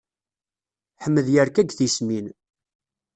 [1.03, 2.27] Ḥmed yerka deg tismin.